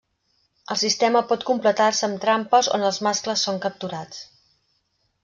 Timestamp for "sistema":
0.83-1.19